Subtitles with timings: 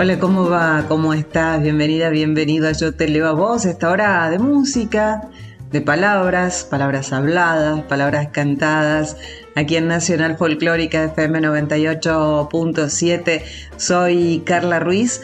[0.00, 0.86] Hola, ¿cómo va?
[0.88, 1.60] ¿Cómo estás?
[1.60, 5.28] Bienvenida, bienvenido a Yo Te Leo a Vos, esta hora de música,
[5.70, 9.18] de palabras, palabras habladas, palabras cantadas,
[9.56, 13.42] aquí en Nacional Folclórica FM 98.7.
[13.76, 15.20] Soy Carla Ruiz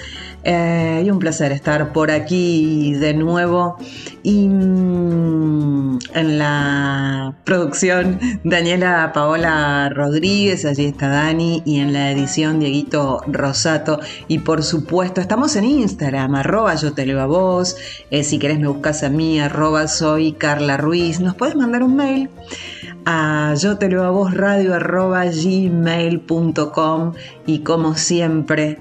[0.48, 3.78] eh, y un placer estar por aquí de nuevo.
[4.22, 12.60] Y mm, en la producción, Daniela Paola Rodríguez, allí está Dani, y en la edición,
[12.60, 13.98] Dieguito Rosato.
[14.28, 17.76] Y por supuesto, estamos en Instagram, arroba yo te leo a vos.
[18.12, 21.18] Eh, si querés, me buscas a mí, arroba soy Carla Ruiz.
[21.18, 22.30] Nos puedes mandar un mail
[23.04, 24.76] a yo te leo a vos radio
[25.80, 27.12] gmail.com
[27.46, 28.80] y como siempre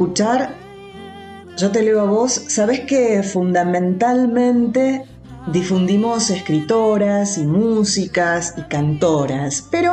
[0.00, 0.54] escuchar,
[1.58, 5.04] yo te leo a vos, sabés que fundamentalmente
[5.52, 9.92] difundimos escritoras y músicas y cantoras, pero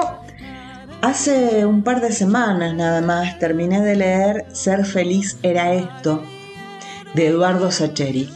[1.01, 6.23] hace un par de semanas nada más terminé de leer Ser feliz era esto
[7.13, 8.29] de Eduardo Sacheri.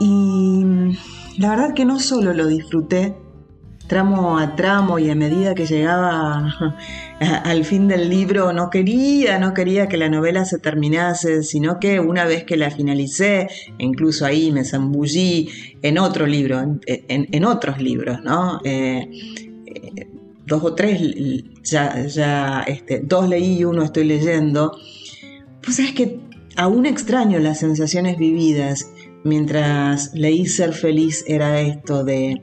[0.00, 0.64] Y
[1.38, 3.14] la verdad que no solo lo disfruté
[3.90, 6.78] tramo a tramo y a medida que llegaba
[7.18, 11.98] al fin del libro no quería, no quería que la novela se terminase, sino que
[11.98, 13.48] una vez que la finalicé,
[13.78, 15.48] incluso ahí me zambullí
[15.82, 18.60] en otro libro, en, otros libros, ¿no?
[18.62, 19.10] Eh,
[19.66, 20.06] eh,
[20.46, 21.00] dos o tres,
[21.64, 24.78] ya, ya este, dos leí y uno estoy leyendo,
[25.64, 26.20] pues es que
[26.54, 28.88] aún extraño las sensaciones vividas
[29.24, 32.40] mientras leí Ser feliz era esto de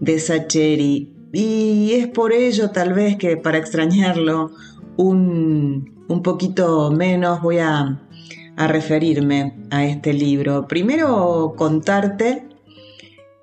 [0.00, 1.12] de Sacheri.
[1.32, 4.50] Y es por ello tal vez que para extrañarlo
[4.96, 8.02] un, un poquito menos voy a,
[8.56, 10.66] a referirme a este libro.
[10.66, 12.48] Primero contarte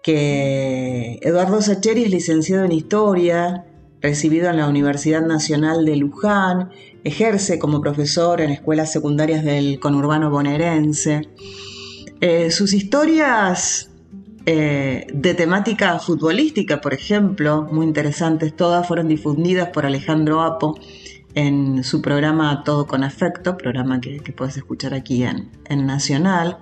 [0.04, 3.66] que Eduardo Sacheri es licenciado en Historia,
[4.02, 6.70] recibido en la Universidad Nacional de Luján,
[7.04, 11.22] ejerce como profesor en escuelas secundarias del conurbano bonaerense.
[12.22, 13.92] Eh, sus historias
[14.50, 20.80] eh, de temática futbolística, por ejemplo, muy interesantes, todas fueron difundidas por Alejandro Apo
[21.36, 26.60] en su programa Todo con Afecto, programa que, puedes escuchar aquí en, en Nacional.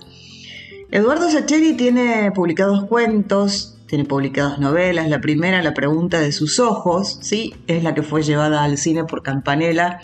[0.90, 5.08] Eduardo Sacheri tiene publicados cuentos, tiene publicadas novelas.
[5.08, 7.54] La primera, La pregunta de sus ojos, ¿sí?
[7.68, 10.00] es la que fue llevada al cine por Campanella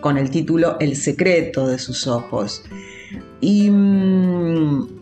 [0.00, 2.64] con el título El secreto de sus ojos.
[3.40, 4.99] Y mm,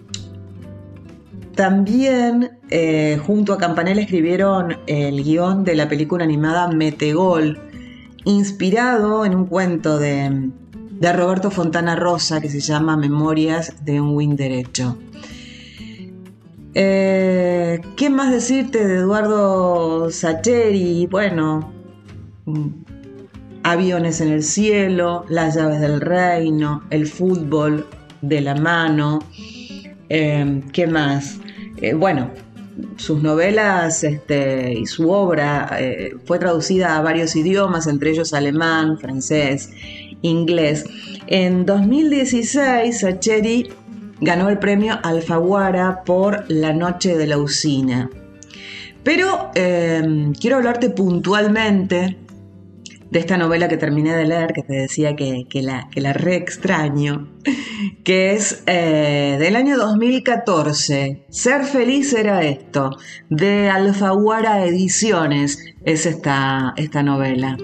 [1.59, 7.59] también eh, junto a Campanella escribieron el guion de la película animada Metegol,
[8.25, 10.51] inspirado en un cuento de,
[11.01, 14.99] Roberto Fontana Rosa que se llama Memorias de un Win Derecho.
[16.75, 21.09] Eh, ¿Qué más decirte de Eduardo Sacheri?
[21.11, 21.73] Bueno,
[22.45, 22.69] mm,
[23.65, 27.85] aviones en el cielo, las llaves del reino, el fútbol
[28.23, 29.19] de la mano.
[30.09, 31.41] Eh, ¿Qué más?
[31.81, 32.31] Eh, bueno,
[32.97, 38.99] sus novelas este, y su obra eh, fue traducida a varios idiomas, entre ellos alemán,
[38.99, 39.71] francés,
[40.23, 40.85] inglés.
[41.27, 43.71] En 2016, Sacheri
[44.21, 48.11] ganó el premio Alfaguara por La Noche de la Usina.
[49.05, 52.19] Pero eh, quiero hablarte puntualmente
[53.11, 56.37] de esta novela que terminé de leer, que te decía que, la, que la re
[56.37, 57.29] extraño,
[58.05, 61.27] que es eh, del año 2014.
[61.29, 62.91] Ser feliz era esto,
[63.31, 67.57] de Alfaguara Ediciones, es esta, esta novela.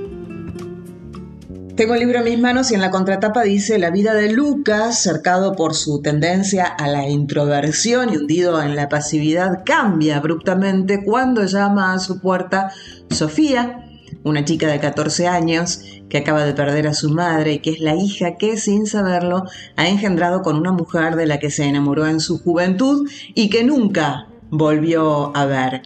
[1.76, 5.02] Tengo el libro en mis manos y en la contratapa dice la vida de Lucas,
[5.02, 11.44] cercado por su tendencia a la introversión y hundido en la pasividad, cambia abruptamente cuando
[11.47, 12.70] llama a su puerta
[13.11, 13.85] Sofía,
[14.25, 17.81] una chica de 14 años que acaba de perder a su madre y que es
[17.81, 19.44] la hija que, sin saberlo,
[19.76, 23.65] ha engendrado con una mujer de la que se enamoró en su juventud y que
[23.65, 25.82] nunca volvió a ver.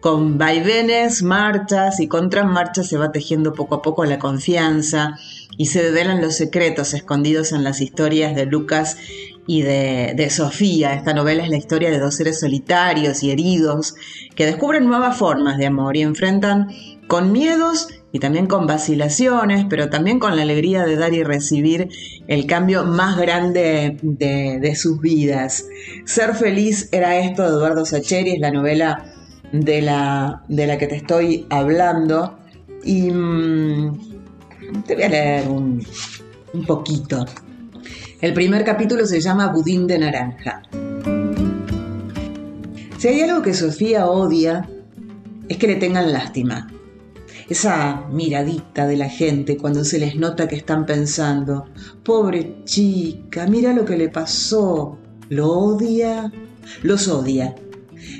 [0.00, 5.18] Con vaivenes, marchas y contramarchas se va tejiendo poco a poco la confianza
[5.56, 8.98] y se develan los secretos escondidos en las historias de Lucas
[9.46, 10.94] y de, de, Sofía.
[10.94, 13.94] Esta novela es la historia de dos seres solitarios y heridos
[14.34, 16.68] que descubren nuevas formas de amor y enfrentan
[17.06, 21.88] con miedos y también con vacilaciones, pero también con la alegría de dar y recibir
[22.28, 25.66] el cambio más grande de, sus vidas.
[26.04, 29.12] Ser feliz era esto de Eduardo Sacheri, es la novela
[29.52, 32.38] de la, de la que te estoy hablando.
[32.84, 35.84] Y mm, te voy a leer un,
[36.54, 37.24] un poquito.
[38.20, 40.62] El primer capítulo se llama Budín de Naranja.
[42.98, 44.68] Si hay algo que Sofía odia,
[45.48, 46.66] es que le tengan lástima.
[47.48, 51.66] Esa miradita de la gente cuando se les nota que están pensando,
[52.02, 54.98] pobre chica, mira lo que le pasó.
[55.28, 56.32] Lo odia,
[56.82, 57.54] los odia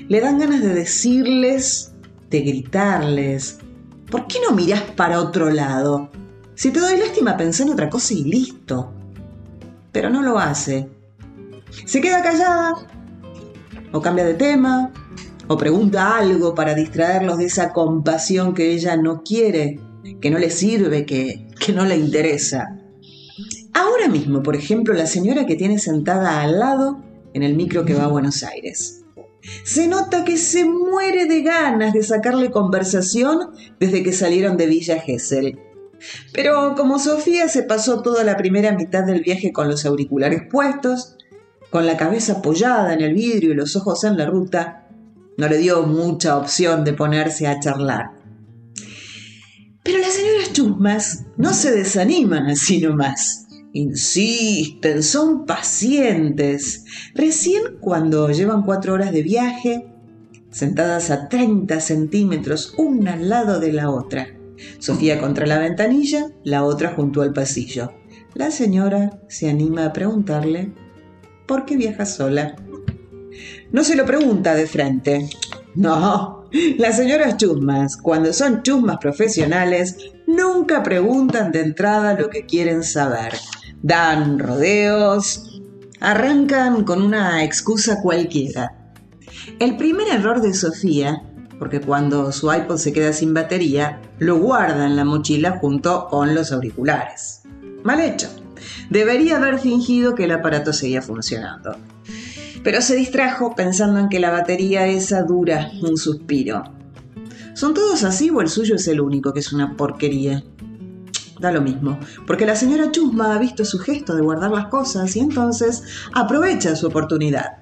[0.08, 1.92] le dan ganas de decirles,
[2.30, 3.58] de gritarles,
[4.10, 6.10] ¿por qué no mirás para otro lado?
[6.54, 8.92] Si te doy lástima, pensé en otra cosa y listo.
[9.92, 10.88] Pero no lo hace.
[11.84, 12.74] Se queda callada,
[13.92, 14.92] o cambia de tema,
[15.48, 19.80] o pregunta algo para distraerlos de esa compasión que ella no quiere,
[20.20, 22.80] que no le sirve, que, que no le interesa.
[23.74, 27.02] Ahora mismo, por ejemplo, la señora que tiene sentada al lado
[27.34, 29.04] en el micro que va a Buenos Aires.
[29.64, 34.98] Se nota que se muere de ganas de sacarle conversación desde que salieron de Villa
[35.00, 35.58] Gesell.
[36.32, 41.16] Pero como Sofía se pasó toda la primera mitad del viaje con los auriculares puestos,
[41.70, 44.85] con la cabeza apoyada en el vidrio y los ojos en la ruta,
[45.36, 48.16] no le dio mucha opción de ponerse a charlar.
[49.82, 53.46] Pero las señoras chusmas no se desaniman así nomás.
[53.72, 56.84] Insisten, son pacientes.
[57.14, 59.86] Recién cuando llevan cuatro horas de viaje,
[60.50, 64.28] sentadas a 30 centímetros una al lado de la otra.
[64.78, 67.92] Sofía contra la ventanilla, la otra junto al pasillo.
[68.34, 70.72] La señora se anima a preguntarle
[71.46, 72.56] por qué viaja sola.
[73.72, 75.28] No se lo pregunta de frente.
[75.74, 76.48] No,
[76.78, 79.96] las señoras chusmas, cuando son chusmas profesionales,
[80.26, 83.34] nunca preguntan de entrada lo que quieren saber
[83.82, 85.60] dan rodeos,
[86.00, 88.92] arrancan con una excusa cualquiera.
[89.58, 91.22] El primer error de Sofía,
[91.58, 96.34] porque cuando su iPod se queda sin batería, lo guarda en la mochila junto con
[96.34, 97.42] los auriculares.
[97.84, 98.28] Mal hecho.
[98.90, 101.76] Debería haber fingido que el aparato seguía funcionando.
[102.66, 106.64] Pero se distrajo pensando en que la batería esa dura un suspiro.
[107.54, 110.42] ¿Son todos así o el suyo es el único que es una porquería?
[111.38, 111.96] da lo mismo,
[112.26, 116.74] porque la señora Chusma ha visto su gesto de guardar las cosas y entonces aprovecha
[116.74, 117.58] su oportunidad.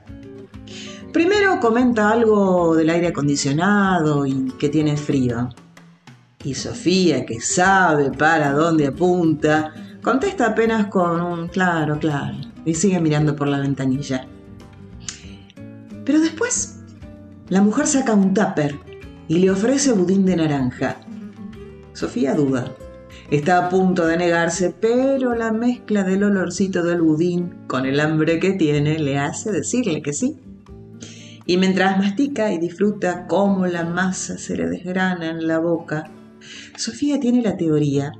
[1.12, 5.50] Primero comenta algo del aire acondicionado y que tiene frío.
[6.44, 9.70] Y Sofía, que sabe para dónde apunta,
[10.02, 14.28] contesta apenas con un claro, claro, y sigue mirando por la ventanilla.
[17.54, 18.80] La mujer saca un tupper
[19.28, 20.96] y le ofrece budín de naranja.
[21.92, 22.74] Sofía duda.
[23.30, 28.40] Está a punto de negarse, pero la mezcla del olorcito del budín con el hambre
[28.40, 30.36] que tiene le hace decirle que sí.
[31.46, 36.10] Y mientras mastica y disfruta cómo la masa se le desgrana en la boca,
[36.76, 38.14] Sofía tiene la teoría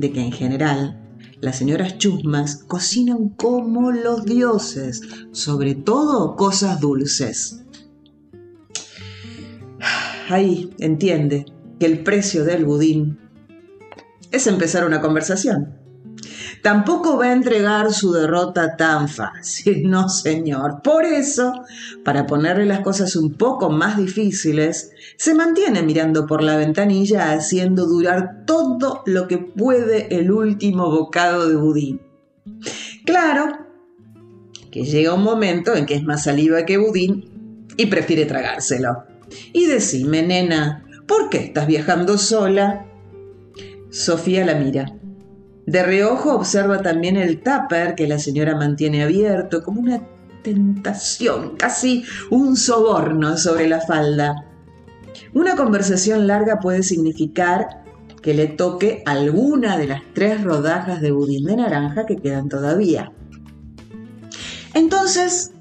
[0.00, 1.00] de que en general
[1.40, 7.60] las señoras chusmas cocinan como los dioses, sobre todo cosas dulces.
[10.30, 11.44] Ahí entiende
[11.80, 13.18] que el precio del budín
[14.30, 15.76] es empezar una conversación.
[16.62, 20.82] Tampoco va a entregar su derrota tan fácil, no señor.
[20.84, 21.52] Por eso,
[22.04, 27.86] para ponerle las cosas un poco más difíciles, se mantiene mirando por la ventanilla haciendo
[27.86, 32.02] durar todo lo que puede el último bocado de budín.
[33.04, 33.66] Claro
[34.70, 39.09] que llega un momento en que es más saliva que budín y prefiere tragárselo.
[39.52, 42.86] Y decime, nena, ¿por qué estás viajando sola?
[43.90, 44.94] Sofía la mira.
[45.66, 50.02] De reojo observa también el tupper que la señora mantiene abierto como una
[50.42, 54.46] tentación, casi un soborno sobre la falda.
[55.34, 57.84] Una conversación larga puede significar
[58.22, 63.12] que le toque alguna de las tres rodajas de budín de naranja que quedan todavía.
[64.74, 65.52] Entonces,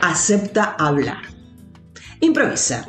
[0.00, 1.22] acepta hablar.
[2.20, 2.86] Improvisa.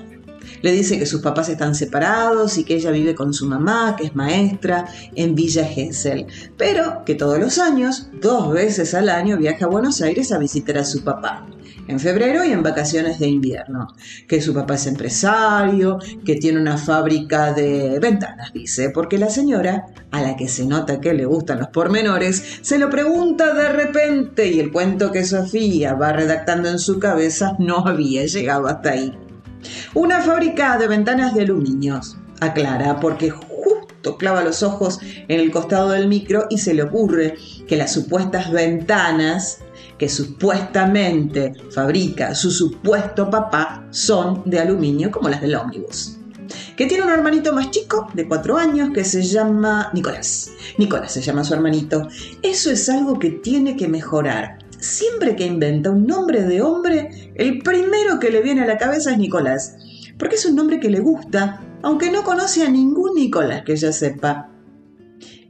[0.61, 4.05] Le dice que sus papás están separados y que ella vive con su mamá, que
[4.05, 4.85] es maestra,
[5.15, 10.01] en Villa Gesell, pero que todos los años, dos veces al año, viaja a Buenos
[10.01, 11.45] Aires a visitar a su papá
[11.87, 13.87] en febrero y en vacaciones de invierno.
[14.27, 19.87] Que su papá es empresario, que tiene una fábrica de ventanas, dice, porque la señora,
[20.11, 24.47] a la que se nota que le gustan los pormenores, se lo pregunta de repente
[24.47, 29.26] y el cuento que Sofía va redactando en su cabeza no había llegado hasta ahí.
[29.93, 35.89] Una fábrica de ventanas de aluminios, aclara, porque justo clava los ojos en el costado
[35.89, 37.35] del micro y se le ocurre
[37.67, 39.59] que las supuestas ventanas
[39.97, 46.17] que supuestamente fabrica su supuesto papá son de aluminio como las del ómnibus.
[46.75, 50.51] Que tiene un hermanito más chico, de cuatro años, que se llama Nicolás.
[50.77, 52.07] Nicolás se llama su hermanito.
[52.41, 54.59] Eso es algo que tiene que mejorar.
[54.79, 59.11] Siempre que inventa un nombre de hombre, el primero que le viene a la cabeza
[59.11, 59.75] es Nicolás.
[60.17, 63.91] Porque es un nombre que le gusta, aunque no conoce a ningún Nicolás que ella
[63.91, 64.49] sepa.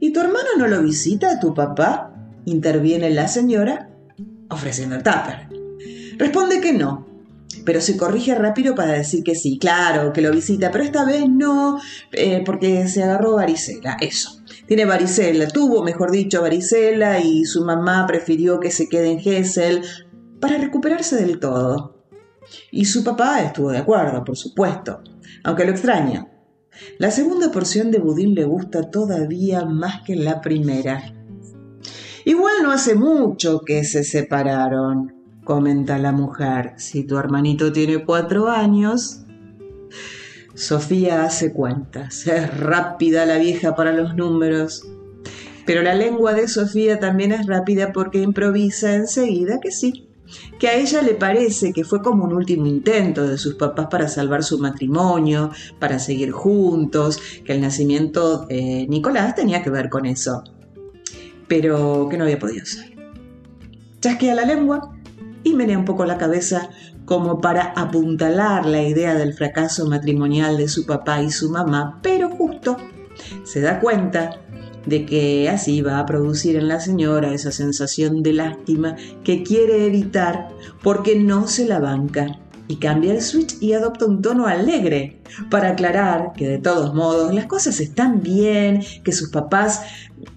[0.00, 2.14] ¿Y tu hermano no lo visita a tu papá?
[2.50, 3.90] interviene la señora
[4.48, 5.48] ofreciendo el tupper.
[6.16, 7.06] Responde que no,
[7.64, 11.28] pero se corrige rápido para decir que sí, claro, que lo visita, pero esta vez
[11.28, 11.78] no,
[12.12, 14.37] eh, porque se agarró varicela, eso.
[14.68, 19.82] Tiene varicela, tuvo, mejor dicho, varicela y su mamá prefirió que se quede en Gessel
[20.40, 22.04] para recuperarse del todo.
[22.70, 25.00] Y su papá estuvo de acuerdo, por supuesto,
[25.42, 26.28] aunque lo extraña.
[26.98, 31.14] La segunda porción de budín le gusta todavía más que la primera.
[32.26, 36.74] Igual no hace mucho que se separaron, comenta la mujer.
[36.76, 39.24] Si tu hermanito tiene cuatro años...
[40.58, 42.26] Sofía hace cuentas.
[42.26, 44.86] Es rápida la vieja para los números.
[45.64, 50.08] Pero la lengua de Sofía también es rápida porque improvisa enseguida que sí,
[50.58, 54.08] que a ella le parece que fue como un último intento de sus papás para
[54.08, 60.06] salvar su matrimonio, para seguir juntos, que el nacimiento de Nicolás tenía que ver con
[60.06, 60.42] eso
[61.48, 62.94] pero que no había podido ser.
[64.00, 64.94] Chasquea la lengua
[65.42, 66.70] y menea un poco la cabeza
[67.04, 72.28] como para apuntalar la idea del fracaso matrimonial de su papá y su mamá, pero
[72.30, 72.76] justo
[73.44, 74.40] se da cuenta
[74.86, 79.86] de que así va a producir en la señora esa sensación de lástima que quiere
[79.86, 80.48] evitar
[80.82, 85.20] porque no se la banca y cambia el switch y adopta un tono alegre
[85.50, 89.82] para aclarar que de todos modos las cosas están bien, que sus papás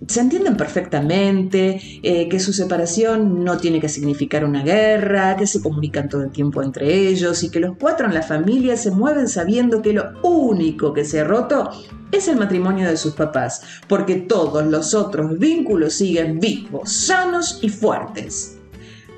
[0.08, 5.62] se entienden perfectamente, eh, que su separación no tiene que significar una guerra, que se
[5.62, 9.28] comunican todo el tiempo entre ellos y que los cuatro en la familia se mueven
[9.28, 11.70] sabiendo que lo único que se ha roto
[12.12, 17.70] es el matrimonio de sus papás, porque todos los otros vínculos siguen vivos, sanos y
[17.70, 18.58] fuertes.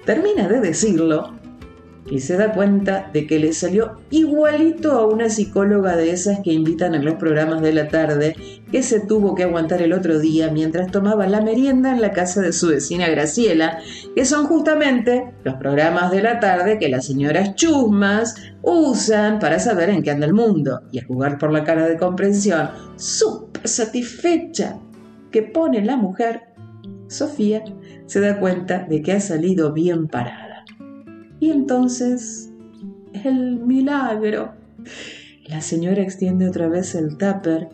[0.06, 1.34] Termina de decirlo
[2.10, 6.52] y se da cuenta de que le salió igualito a una psicóloga de esas que
[6.52, 8.36] invitan en los programas de la tarde
[8.72, 12.42] que se tuvo que aguantar el otro día mientras tomaba la merienda en la casa
[12.42, 13.80] de su vecina Graciela,
[14.16, 19.90] que son justamente los programas de la tarde que las señoras chusmas usan para saber
[19.90, 24.80] en qué anda el mundo y a jugar por la cara de comprensión súper satisfecha
[25.32, 26.42] que pone la mujer,
[27.08, 27.64] Sofía
[28.06, 30.43] se da cuenta de que ha salido bien parada.
[31.44, 32.52] Y entonces,
[33.26, 34.54] el milagro.
[35.46, 37.68] La señora extiende otra vez el tupper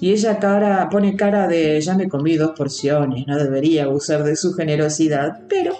[0.00, 4.34] y ella cara, pone cara de ya me comí dos porciones, no debería abusar de
[4.34, 5.76] su generosidad, pero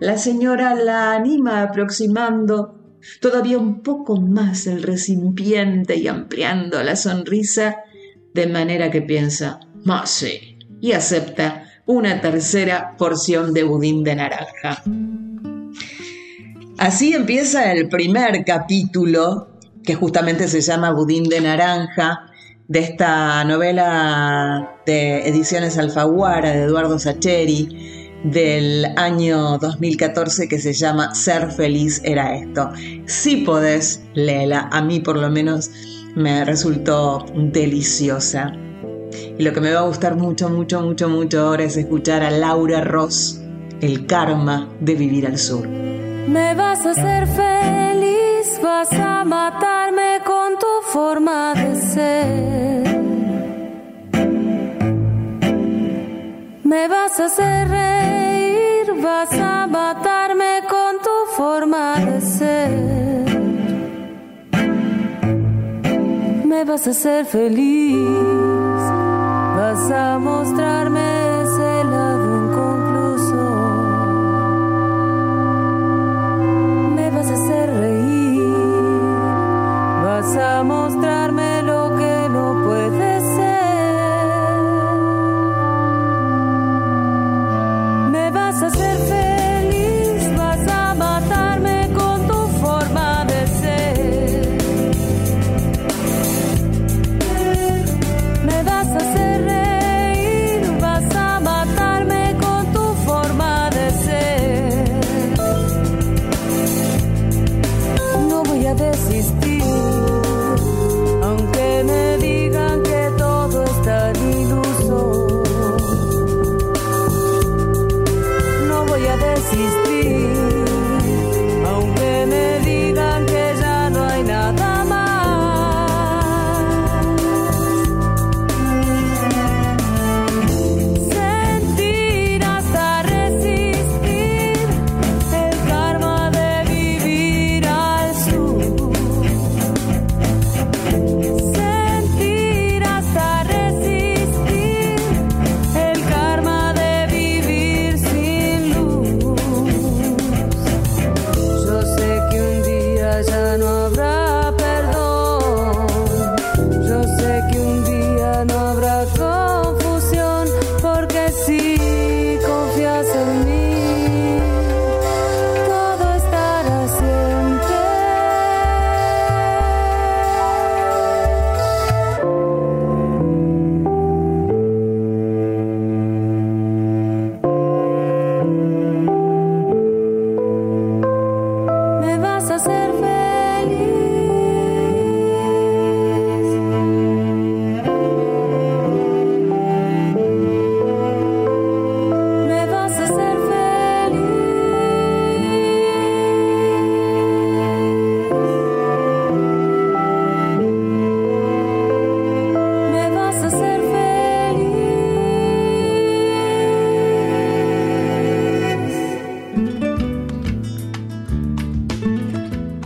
[0.00, 7.84] la señora la anima aproximando todavía un poco más el recipiente y ampliando la sonrisa,
[8.32, 14.82] de manera que piensa, más sí, y acepta una tercera porción de budín de naranja.
[16.78, 19.48] Así empieza el primer capítulo,
[19.82, 22.30] que justamente se llama Budín de Naranja,
[22.68, 31.14] de esta novela de Ediciones Alfaguara de Eduardo Sacheri del año 2014 que se llama
[31.14, 32.70] Ser feliz era esto.
[33.06, 34.68] Si podés, léela.
[34.70, 35.70] A mí por lo menos
[36.14, 38.52] me resultó deliciosa.
[39.38, 42.30] Y lo que me va a gustar mucho, mucho, mucho, mucho ahora es escuchar a
[42.30, 43.40] Laura Ross,
[43.80, 45.95] El karma de vivir al sur.
[46.26, 53.00] Me vas a hacer feliz, vas a matarme con tu forma de ser.
[56.64, 62.70] Me vas a hacer reír, vas a matarme con tu forma de ser.
[66.44, 67.96] Me vas a hacer feliz,
[69.56, 71.25] vas a mostrarme
[80.26, 81.25] vas a mostrarme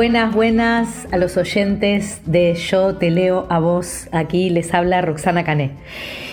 [0.00, 4.08] Buenas, buenas a los oyentes de Yo Te Leo a Vos.
[4.12, 5.72] Aquí les habla Roxana Cané.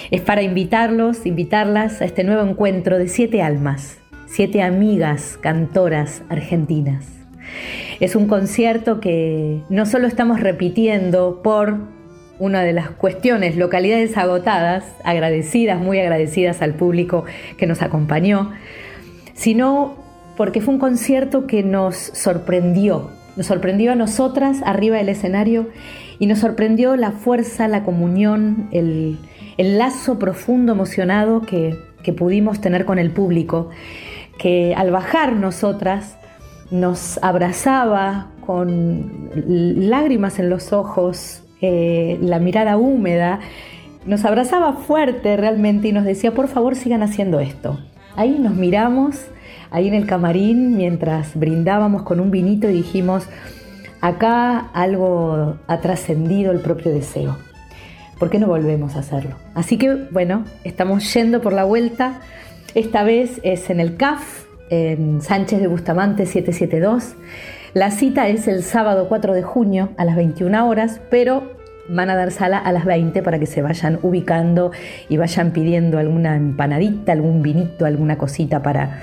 [0.09, 7.07] Es para invitarlos, invitarlas a este nuevo encuentro de siete almas, siete amigas cantoras argentinas.
[7.99, 11.75] Es un concierto que no solo estamos repitiendo por
[12.39, 17.25] una de las cuestiones, localidades agotadas, agradecidas, muy agradecidas al público
[17.57, 18.53] que nos acompañó,
[19.33, 19.97] sino
[20.37, 25.69] porque fue un concierto que nos sorprendió, nos sorprendió a nosotras arriba del escenario
[26.19, 29.17] y nos sorprendió la fuerza, la comunión, el,
[29.57, 33.69] el lazo profundo, emocionado que, que pudimos tener con el público,
[34.37, 36.17] que al bajar nosotras
[36.71, 43.39] nos abrazaba con lágrimas en los ojos, eh, la mirada húmeda,
[44.05, 47.77] nos abrazaba fuerte realmente y nos decía, por favor sigan haciendo esto.
[48.15, 49.27] Ahí nos miramos,
[49.71, 53.27] ahí en el camarín, mientras brindábamos con un vinito y dijimos,
[54.01, 57.37] acá algo ha trascendido el propio deseo.
[58.19, 59.35] ¿Por qué no volvemos a hacerlo?
[59.53, 62.19] Así que bueno, estamos yendo por la vuelta.
[62.73, 67.15] Esta vez es en el CAF, en Sánchez de Bustamante 772.
[67.73, 71.55] La cita es el sábado 4 de junio a las 21 horas, pero
[71.89, 74.71] van a dar sala a las 20 para que se vayan ubicando
[75.09, 78.99] y vayan pidiendo alguna empanadita, algún vinito, alguna cosita para,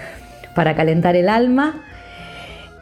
[0.55, 1.83] para calentar el alma.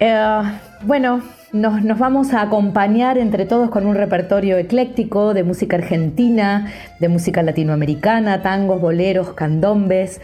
[0.00, 0.42] Eh,
[0.82, 6.72] bueno, nos, nos, vamos a acompañar entre todos con un repertorio ecléctico de música argentina,
[6.98, 10.20] de música latinoamericana, tangos, boleros, candombes,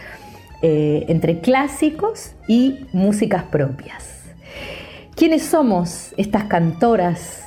[0.61, 4.25] eh, entre clásicos y músicas propias.
[5.15, 7.45] ¿Quiénes somos estas cantoras?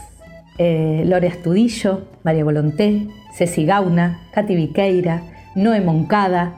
[0.57, 5.23] Eh, Lore Astudillo, María Volonté, Ceci Gauna, Katy Viqueira,
[5.55, 6.53] Noé Moncada,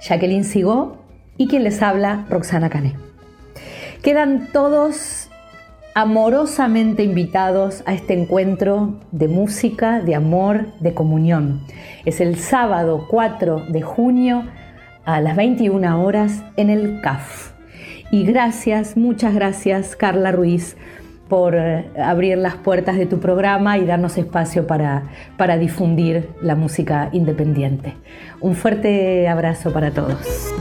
[0.00, 0.97] Jacqueline Sigó
[1.38, 2.94] y quien les habla, Roxana Cané.
[4.02, 5.28] Quedan todos
[5.94, 11.62] amorosamente invitados a este encuentro de música, de amor, de comunión.
[12.04, 14.44] Es el sábado 4 de junio
[15.04, 17.52] a las 21 horas en el CAF.
[18.10, 20.76] Y gracias, muchas gracias Carla Ruiz
[21.28, 25.02] por eh, abrir las puertas de tu programa y darnos espacio para,
[25.36, 27.94] para difundir la música independiente.
[28.40, 30.54] Un fuerte abrazo para todos.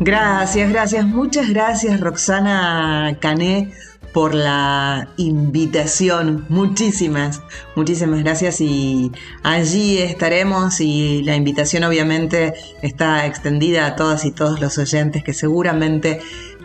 [0.00, 3.72] Gracias, gracias, muchas gracias Roxana Cané
[4.12, 6.46] por la invitación.
[6.48, 7.42] Muchísimas,
[7.74, 9.10] muchísimas gracias y
[9.42, 15.32] allí estaremos y la invitación obviamente está extendida a todas y todos los oyentes que
[15.32, 16.20] seguramente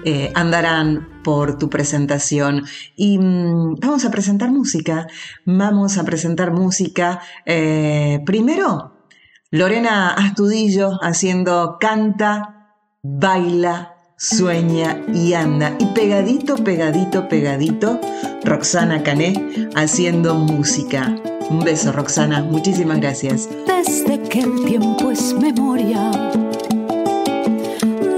[0.05, 2.65] eh, andarán por tu presentación.
[2.95, 5.07] Y mm, vamos a presentar música.
[5.45, 7.19] Vamos a presentar música.
[7.45, 9.05] Eh, primero,
[9.49, 12.58] Lorena Astudillo haciendo Canta,
[13.01, 15.73] Baila, sueña y anda.
[15.79, 17.97] Y pegadito, pegadito, pegadito,
[18.43, 21.15] Roxana Cané haciendo música.
[21.49, 22.43] Un beso, Roxana.
[22.43, 23.47] Muchísimas gracias.
[23.65, 26.11] Desde que el tiempo es memoria,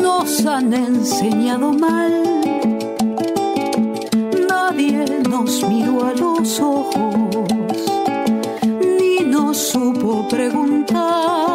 [0.02, 2.24] nos han enseñado mal.
[4.50, 7.38] Nadie nos miró a los ojos,
[9.00, 11.51] ni nos supo preguntar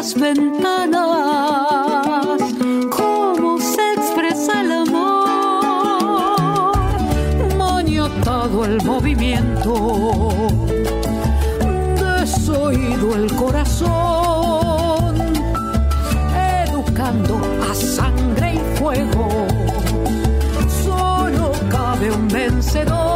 [0.00, 1.04] ventanas,
[2.90, 5.98] cómo se expresa el amor,
[7.58, 10.30] maniatado el movimiento,
[12.18, 15.16] desoído el corazón,
[16.64, 17.38] educando
[17.70, 19.28] a sangre y fuego,
[20.82, 23.09] solo cabe un vencedor.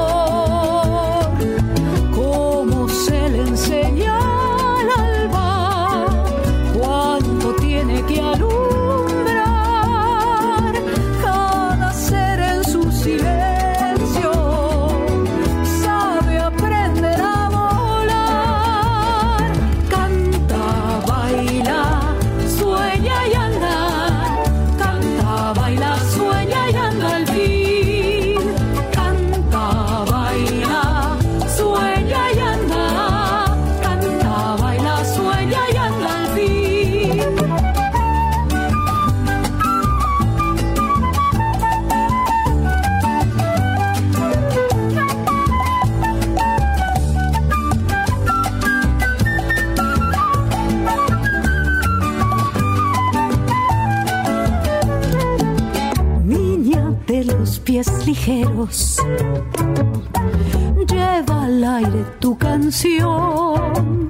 [60.89, 64.09] Lleva al aire tu canción,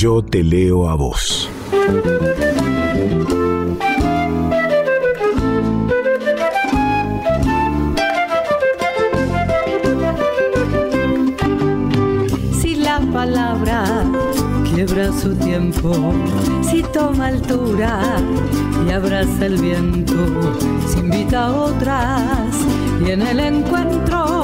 [0.01, 1.51] Yo te leo a vos.
[12.63, 13.85] Si la palabra
[14.73, 15.93] quiebra su tiempo,
[16.63, 18.01] si toma altura
[18.87, 20.17] y abraza el viento,
[20.89, 22.57] si invita a otras
[23.07, 24.40] y en el encuentro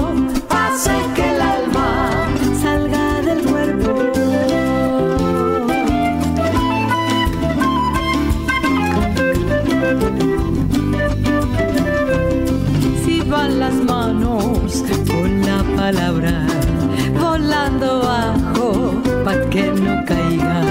[17.13, 20.63] volando bajo pa' que no caiga.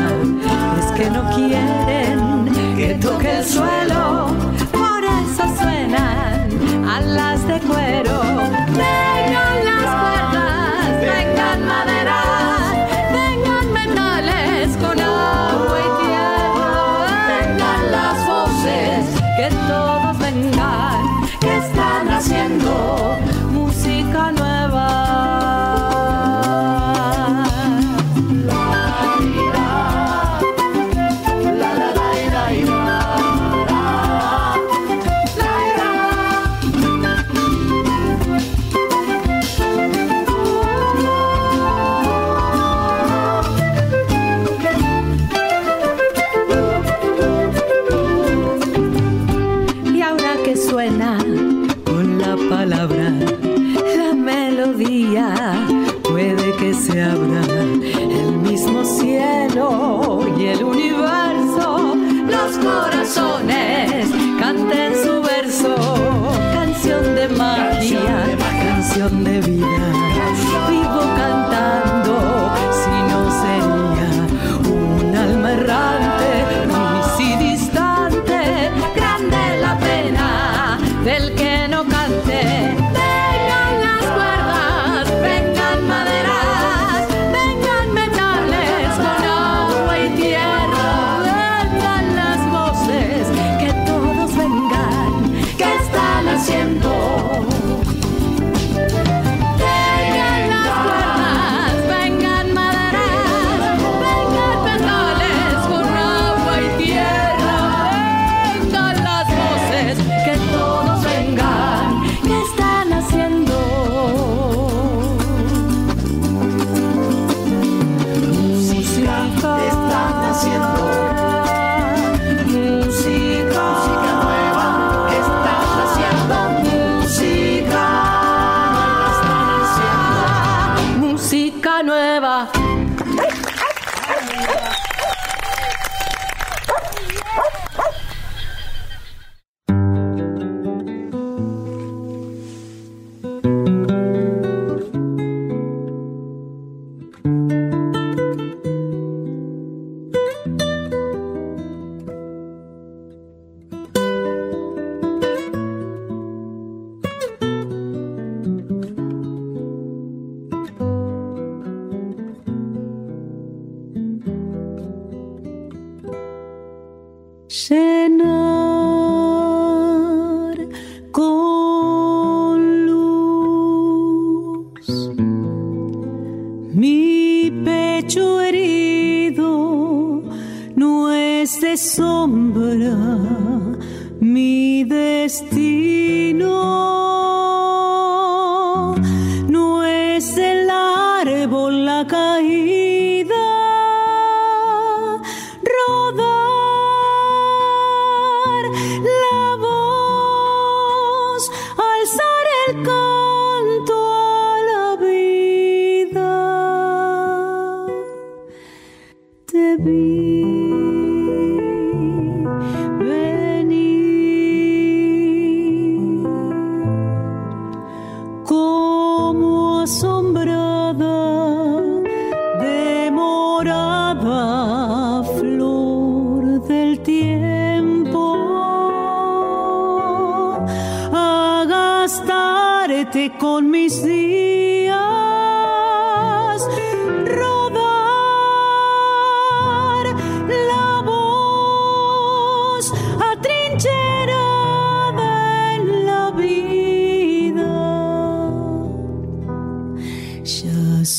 [0.80, 4.28] Es que no quieren que toque el suelo,
[4.73, 6.49] por eso suenan
[6.86, 9.14] alas de cuero.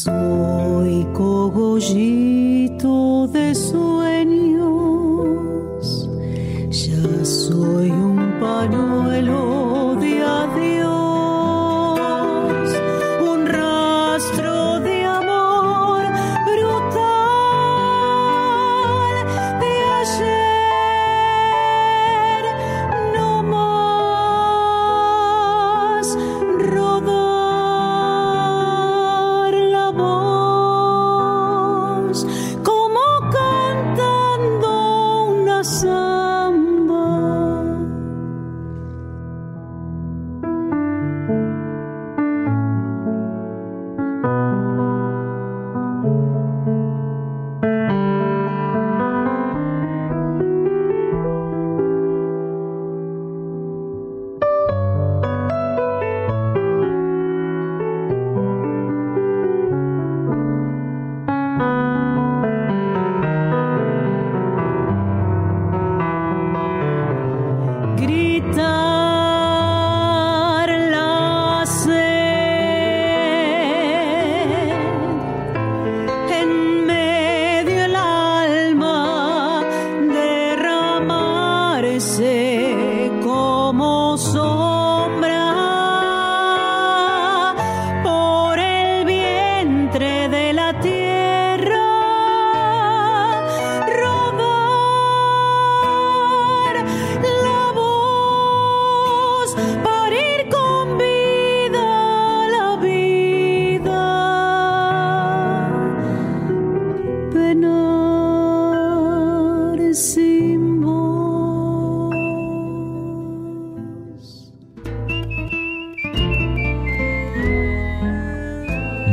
[0.07, 3.16] Soy cogito.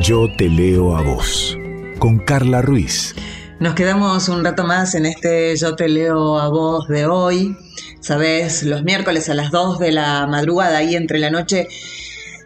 [0.03, 1.57] Yo te leo a vos,
[1.97, 3.15] con Carla Ruiz.
[3.61, 7.55] Nos quedamos un rato más en este Yo te leo a vos de hoy.
[8.01, 11.69] Sabes, los miércoles a las 2 de la madrugada, ahí entre la noche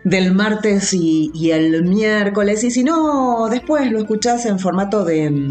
[0.04, 2.64] del martes y, el miércoles.
[2.64, 5.50] Y si no, después lo escuchás en formato de,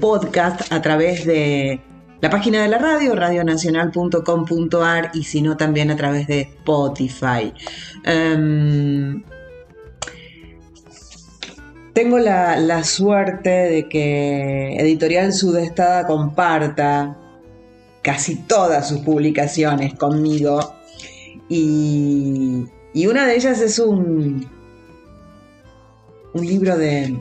[0.00, 1.78] podcast a través de
[2.22, 7.52] la página de la radio, radionacional.com.ar, y si no, también a través de Spotify.
[8.02, 9.22] Em,
[11.94, 17.16] tengo la, suerte de que Editorial Sudestada comparta
[18.02, 20.74] casi todas sus publicaciones conmigo
[21.48, 22.66] y,
[23.08, 24.48] una de ellas es un,
[26.34, 27.16] un libro de,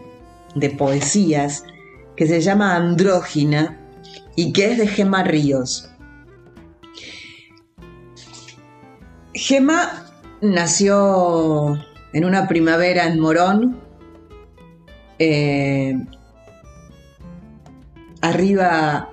[0.56, 1.64] de poesías
[2.16, 3.80] que se llama Andrógina
[4.36, 5.90] y que es de Gema Ríos.
[9.34, 11.76] Gema nació
[12.14, 13.83] en una primavera en Morón
[15.24, 16.06] eh,
[18.22, 19.10] arriba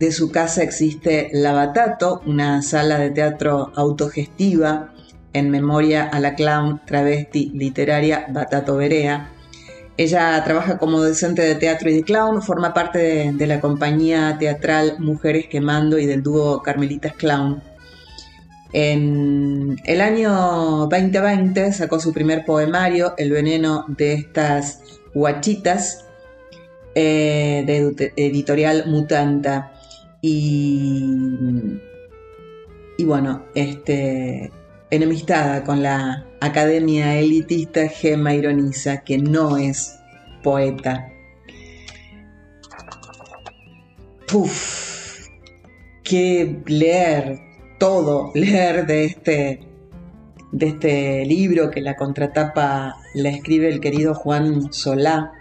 [0.00, 4.92] de su casa existe La Batato, una sala de teatro autogestiva
[5.32, 9.30] en memoria a la clown travesti literaria Batato Berea.
[9.96, 14.36] Ella trabaja como docente de teatro y de clown, forma parte de, de la compañía
[14.38, 17.62] teatral Mujeres Quemando y del dúo Carmelitas Clown.
[18.72, 24.81] En el año 2020 sacó su primer poemario, El veneno de estas
[25.14, 26.06] Guachitas,
[26.94, 29.72] eh, de editorial Mutanta.
[30.20, 31.04] Y,
[32.98, 34.50] y bueno, este,
[34.90, 39.98] enemistada con la academia elitista Gemma Ironiza, que no es
[40.42, 41.08] poeta.
[44.32, 45.28] Uf,
[46.04, 47.38] que leer
[47.78, 49.71] todo, leer de este
[50.52, 55.32] de este libro que la contratapa la escribe el querido Juan Solá.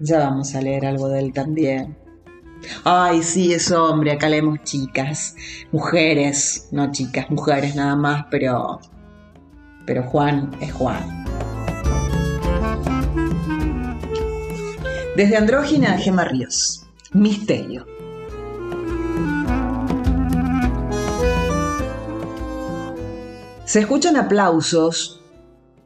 [0.00, 1.96] Ya vamos a leer algo de él también.
[2.84, 5.36] Ay, sí, es hombre, acá leemos chicas,
[5.70, 8.80] mujeres, no chicas, mujeres nada más, pero
[9.86, 11.24] pero Juan es Juan.
[15.16, 16.86] Desde Andrógina a Gema Ríos.
[17.12, 17.93] Misterio.
[23.64, 25.22] Se escuchan aplausos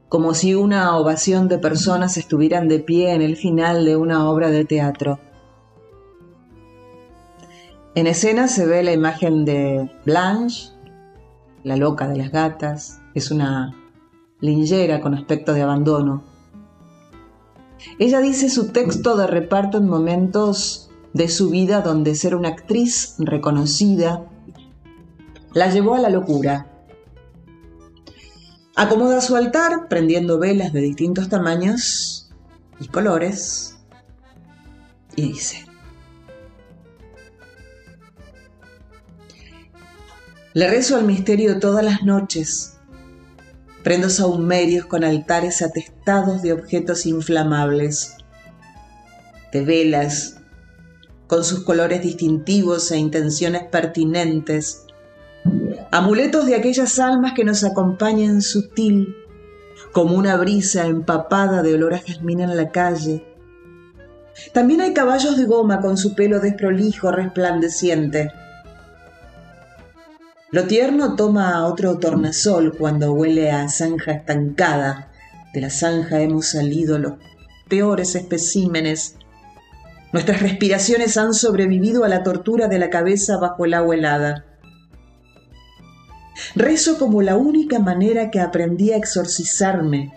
[0.09, 4.51] como si una ovación de personas estuvieran de pie en el final de una obra
[4.51, 5.21] de teatro.
[7.95, 10.71] En escena se ve la imagen de Blanche,
[11.63, 13.77] la loca de las gatas, es una
[14.41, 16.25] lingera con aspecto de abandono.
[18.01, 23.15] Ella dice su texto de reparto en momentos de su vida donde ser una actriz
[23.19, 24.25] reconocida
[25.53, 26.68] la llevó a la locura
[28.81, 32.31] Acomoda su altar prendiendo velas de distintos tamaños
[32.79, 33.77] y colores
[35.17, 35.67] y dice,
[40.55, 42.79] Le rezo al misterio todas las noches.
[43.83, 48.15] Prendo saumerios con altares atestados de objetos inflamables,
[49.51, 50.37] de velas,
[51.27, 54.85] con sus colores distintivos e intenciones pertinentes,
[55.91, 59.17] amuletos de aquellas almas que nos acompañan sutil,
[59.93, 63.25] como una brisa empapada de olor a jazmín en la calle.
[64.53, 68.31] También hay caballos de goma con su pelo desprolijo resplandeciente.
[70.51, 75.11] Lo tierno toma otro tornasol cuando huele a zanja estancada.
[75.53, 77.15] De la zanja hemos salido los
[77.69, 79.19] peores especímenes
[80.11, 84.47] Nuestras respiraciones han sobrevivido a la tortura de la cabeza bajo el agua helada.
[86.55, 90.13] Rezo como la única manera que aprendí a exorcizarme,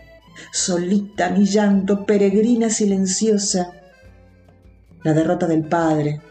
[0.51, 3.74] solita mi llanto, peregrina silenciosa.
[5.03, 6.22] La derrota del Padre,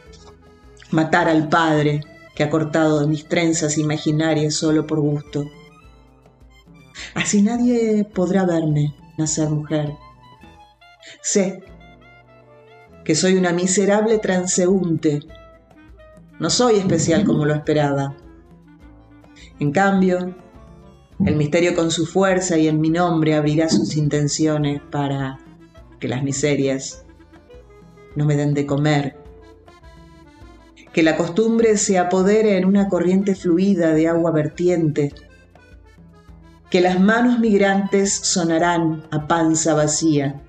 [0.91, 2.01] matar al Padre
[2.35, 5.51] que ha cortado mis trenzas imaginarias solo por gusto.
[7.15, 9.93] Así nadie podrá verme nacer mujer.
[11.23, 11.63] Sé
[13.05, 15.21] que soy una miserable transeúnte.
[16.39, 18.15] No soy especial como lo esperaba.
[19.61, 20.35] En cambio,
[21.25, 25.39] el misterio con su fuerza y en mi nombre abrirá sus intenciones para
[26.01, 27.05] que las miserias
[28.17, 29.17] no me den de comer.
[30.93, 35.15] Que la costumbre se apodere en una corriente fluida de agua vertiente.
[36.69, 40.43] Que las manos migrantes sonarán a panza vacía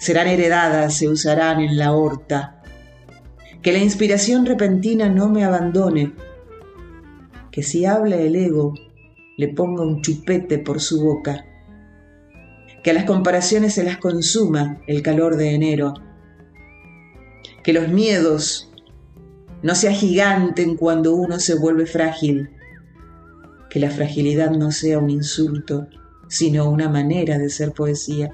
[0.00, 2.62] serán heredadas, se usarán en la horta.
[3.60, 6.14] Que la inspiración repentina no me abandone.
[7.50, 8.74] Que si habla el ego,
[9.36, 11.46] le ponga un chupete por su boca.
[12.82, 15.94] Que a las comparaciones se las consuma el calor de enero.
[17.62, 18.70] Que los miedos
[19.62, 22.50] no se agiganten cuando uno se vuelve frágil.
[23.68, 25.88] Que la fragilidad no sea un insulto,
[26.28, 28.32] sino una manera de ser poesía.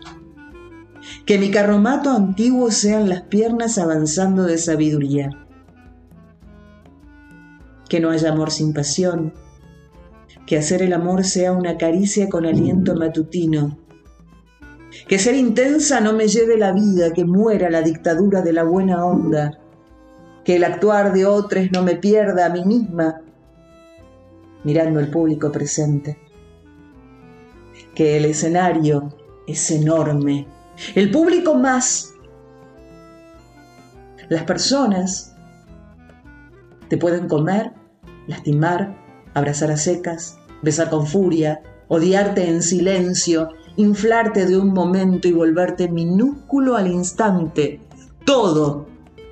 [1.25, 5.46] Que mi carromato antiguo sean las piernas avanzando de sabiduría.
[7.89, 9.33] Que no haya amor sin pasión.
[10.47, 13.79] Que hacer el amor sea una caricia con aliento matutino.
[15.09, 19.05] Que ser intensa no me lleve la vida, que muera la dictadura de la buena
[19.05, 19.59] onda.
[20.45, 23.21] Que el actuar de otros no me pierda a mí misma,
[24.65, 26.19] mirando el público presente.
[27.95, 29.15] Que el escenario
[29.47, 30.47] es enorme
[30.95, 32.13] el público más.
[34.29, 35.36] Las personas
[36.89, 37.73] te pueden comer,
[38.27, 38.97] lastimar,
[39.35, 45.89] abrazar a secas, besar con furia, odiarte en silencio, inflarte de un momento y volverte
[45.89, 47.81] minúsculo al instante.
[48.25, 48.87] Todo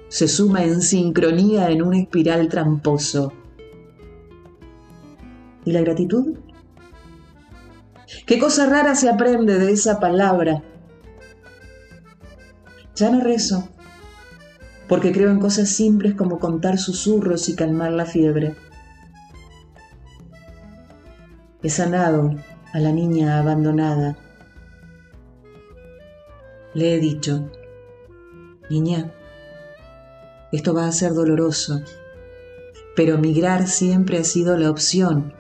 [0.09, 3.33] se suma en sincronía en un espiral tramposo.
[5.65, 6.37] ¿Y la gratitud?
[8.27, 10.63] ¿Qué cosa rara se aprende de esa palabra
[12.95, 13.69] ya no rezo,
[14.89, 18.57] porque creo en cosas simples como contar susurros y calmar la fiebre.
[21.63, 22.35] He sanado
[22.73, 24.19] a la niña abandonada.
[26.75, 27.51] Le he dicho,
[28.69, 29.13] niña,
[30.53, 31.81] esto va a ser doloroso,
[32.97, 35.33] pero migrar siempre ha sido la opción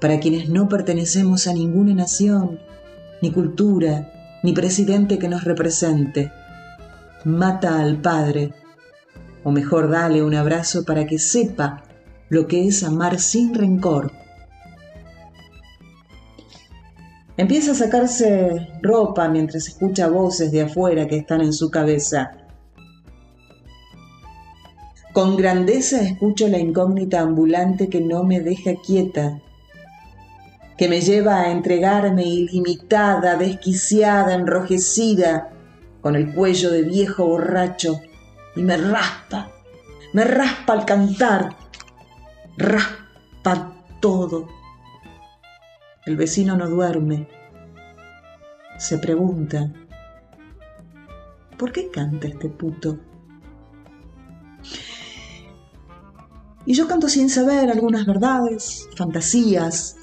[0.00, 2.60] para quienes no pertenecemos a ninguna nación,
[3.22, 6.30] ni cultura, ni presidente que nos represente
[7.24, 8.52] mata al padre,
[9.44, 11.84] o mejor dale un abrazo para que sepa
[12.30, 14.10] lo que es amar sin rencor.
[17.36, 22.32] Empieza a sacarse ropa mientras escucha voces de afuera que están en su cabeza.
[25.12, 29.40] Con grandeza escucho la incógnita ambulante que no me deja quieta,
[30.76, 35.50] que me lleva a entregarme ilimitada, desquiciada, enrojecida,
[36.00, 38.00] con el cuello de viejo borracho
[38.56, 39.50] y me raspa,
[40.12, 41.56] me raspa al cantar,
[42.56, 44.48] raspa todo.
[46.06, 47.28] El vecino no duerme,
[48.78, 49.72] se pregunta,
[51.58, 52.98] ¿por qué canta este puto?
[56.66, 59.96] Y yo canto sin saber algunas verdades, fantasías,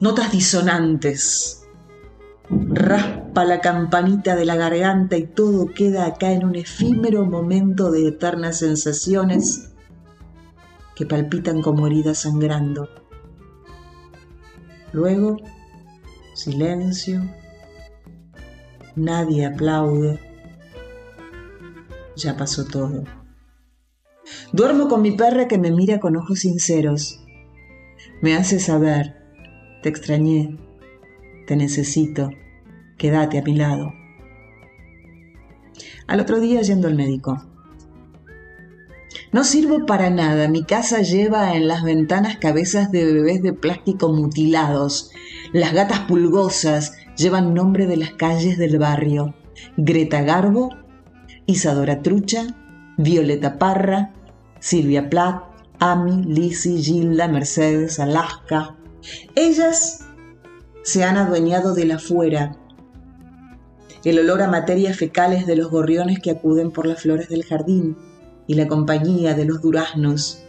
[0.00, 1.64] notas disonantes
[2.50, 8.08] raspa la campanita de la garganta y todo queda acá en un efímero momento de
[8.08, 9.72] eternas sensaciones
[10.94, 12.88] que palpitan como heridas sangrando.
[14.92, 15.38] Luego,
[16.34, 17.22] silencio,
[18.94, 20.20] nadie aplaude.
[22.16, 23.02] ya pasó todo.
[24.52, 27.20] Duermo con mi perra que me mira con ojos sinceros.
[28.22, 29.16] Me hace saber,
[29.82, 30.56] te extrañé,
[31.48, 32.30] te necesito,
[32.96, 33.92] quédate a mi lado.
[36.06, 37.42] Al otro día yendo al médico.
[39.32, 40.48] No sirvo para nada.
[40.48, 45.10] Mi casa lleva en las ventanas cabezas de bebés de plástico mutilados.
[45.52, 49.34] Las gatas pulgosas llevan nombre de las calles del barrio.
[49.76, 50.70] Greta Garbo,
[51.46, 52.46] Isadora Trucha,
[52.96, 54.12] Violeta Parra,
[54.60, 55.42] Silvia Plath,
[55.80, 58.76] Ami, Lizzie, Gilda, Mercedes, Alaska.
[59.34, 60.06] Ellas
[60.82, 62.56] se han adueñado de la fuera.
[64.04, 67.96] El olor a materias fecales de los gorriones que acuden por las flores del jardín
[68.46, 70.44] y la compañía de los duraznos.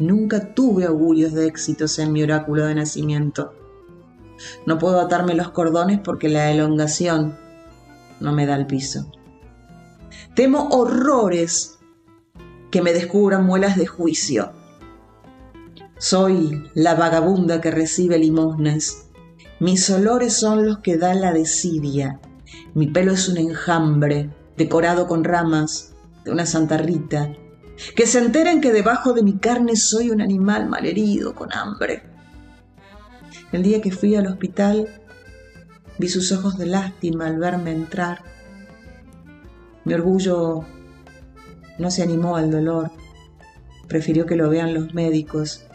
[0.00, 3.54] Nunca tuve augurios de éxitos en mi oráculo de nacimiento.
[4.66, 7.38] No puedo atarme los cordones porque la elongación
[8.18, 9.12] no me da el piso.
[10.34, 11.78] Temo horrores
[12.72, 14.52] que me descubran muelas de juicio.
[15.98, 19.06] Soy la vagabunda que recibe limosnas.
[19.60, 22.20] Mis olores son los que da la desidia.
[22.78, 27.32] Mi pelo es un enjambre decorado con ramas una Santa Rita,
[27.96, 32.04] que se enteren que debajo de mi carne soy un animal malherido, con hambre.
[33.50, 35.02] El día que fui al hospital,
[35.98, 38.22] vi sus ojos de lástima al verme entrar.
[39.84, 40.64] Mi orgullo
[41.80, 42.92] no se animó al dolor,
[43.88, 45.66] prefirió que lo vean los médicos.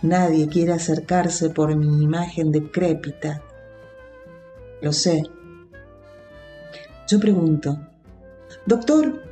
[0.00, 3.42] Nadie quiere acercarse por mi imagen decrépita.
[4.80, 5.22] Lo sé.
[7.08, 7.78] Yo pregunto,
[8.66, 9.24] Doctor,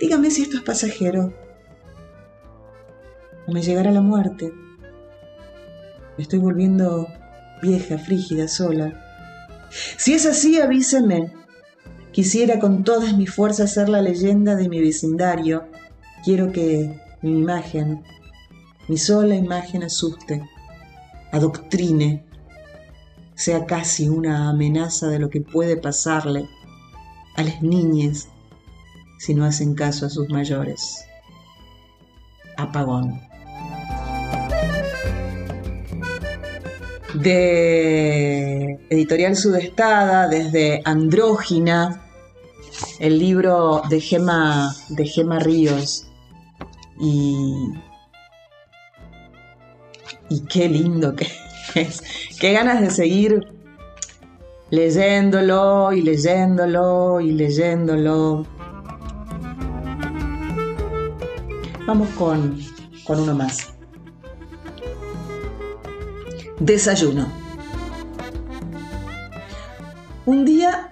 [0.00, 1.32] Dígame si esto es pasajero.
[3.46, 4.52] O me llegará la muerte.
[6.16, 7.06] Me estoy volviendo
[7.62, 8.92] vieja, frígida, sola.
[9.70, 11.32] Si es así, avíseme.
[12.12, 15.68] Quisiera con todas mis fuerzas ser la leyenda de mi vecindario.
[16.24, 18.02] Quiero que mi imagen,
[18.88, 20.42] mi sola imagen asuste,
[21.32, 22.24] adoctrine,
[23.34, 26.48] sea casi una amenaza de lo que puede pasarle
[27.36, 28.28] a las niñas
[29.18, 31.04] si no hacen caso a sus mayores.
[32.56, 33.20] Apagón.
[37.14, 42.02] De Editorial Sudestada, desde Andrógina,
[42.98, 46.06] el libro de Gema, de Gema Ríos.
[47.00, 47.54] Y,
[50.28, 51.28] y qué lindo que
[51.74, 52.02] es.
[52.38, 53.54] Qué ganas de seguir
[54.74, 58.44] leyéndolo y leyéndolo y leyéndolo.
[61.86, 62.58] Vamos con,
[63.04, 63.72] con uno más.
[66.58, 67.28] Desayuno.
[70.26, 70.90] Un día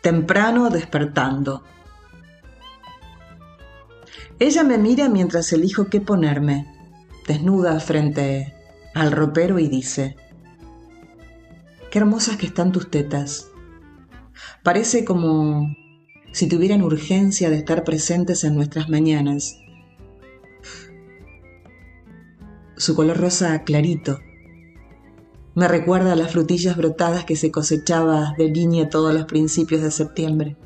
[0.00, 1.62] temprano despertando.
[4.38, 6.66] Ella me mira mientras elijo qué ponerme,
[7.26, 8.54] desnuda frente
[8.94, 10.16] al ropero y dice,
[11.90, 13.50] qué hermosas que están tus tetas.
[14.62, 15.74] Parece como
[16.32, 19.58] si tuvieran urgencia de estar presentes en nuestras mañanas.
[22.76, 24.18] Su color rosa clarito
[25.54, 29.90] me recuerda a las frutillas brotadas que se cosechaba de viña todos los principios de
[29.90, 30.56] septiembre.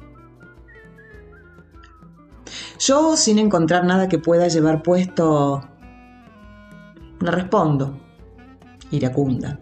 [2.78, 5.62] Yo, sin encontrar nada que pueda llevar puesto,
[7.20, 7.98] le respondo,
[8.90, 9.58] iracunda.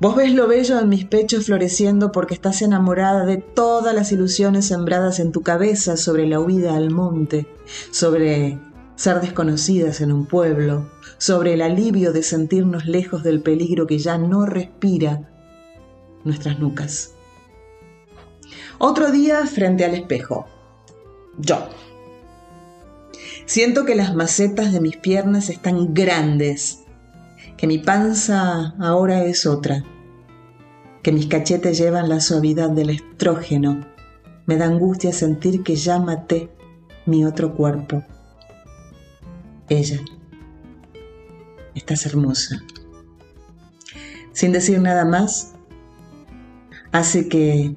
[0.00, 4.66] Vos ves lo bello en mis pechos floreciendo porque estás enamorada de todas las ilusiones
[4.66, 7.48] sembradas en tu cabeza sobre la huida al monte,
[7.90, 8.60] sobre
[8.94, 10.88] ser desconocidas en un pueblo,
[11.18, 15.28] sobre el alivio de sentirnos lejos del peligro que ya no respira
[16.22, 17.14] nuestras nucas.
[18.78, 20.46] Otro día frente al espejo.
[21.38, 21.70] Yo.
[23.46, 26.84] Siento que las macetas de mis piernas están grandes
[27.58, 29.82] que mi panza ahora es otra,
[31.02, 33.84] que mis cachetes llevan la suavidad del estrógeno.
[34.46, 36.50] Me da angustia sentir que ya maté
[37.04, 38.04] mi otro cuerpo.
[39.68, 39.98] Ella,
[41.74, 42.62] estás hermosa.
[44.32, 45.54] Sin decir nada más,
[46.92, 47.74] hace que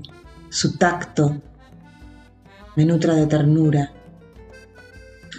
[0.49, 1.41] su tacto
[2.75, 3.93] me nutra de ternura.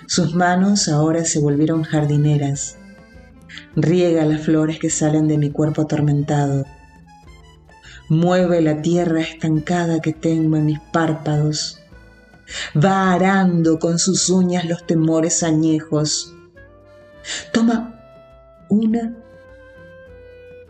[0.08, 2.81] Sus manos ahora se volvieron jardineras
[3.76, 6.66] riega las flores que salen de mi cuerpo atormentado.
[8.08, 11.80] Mueve la tierra estancada que tengo en mis párpados.
[12.76, 16.34] Va arando con sus uñas los temores añejos.
[17.52, 17.98] Toma
[18.68, 19.16] una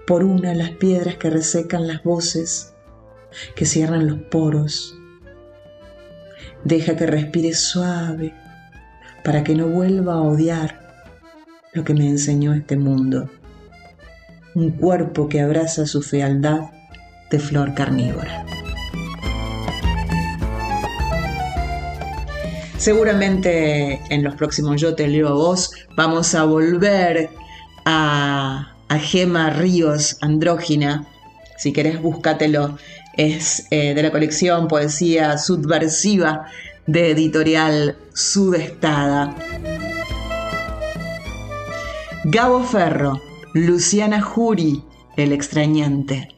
[0.07, 2.75] por una las piedras que resecan las voces
[3.57, 4.97] que cierran los poros.
[6.65, 8.35] Deja que respire suave
[9.25, 10.82] para que no vuelva a odiar
[11.73, 13.31] lo que me enseñó este mundo.
[14.55, 16.71] Un cuerpo que abraza su fealdad
[17.31, 18.45] de flor carnívora.
[22.77, 27.31] Seguramente en los próximos Yo Te Leo a Vos vamos a volver
[27.85, 31.07] a, a Gema Ríos Andrógina.
[31.57, 32.77] Si querés, búscatelo.
[33.17, 36.47] Es eh, de la colección Poesía Subversiva
[36.87, 39.35] de editorial Sudestada.
[42.25, 43.21] Gabo Ferro,
[43.53, 44.81] Luciana Juri,
[45.17, 46.32] El extrañante.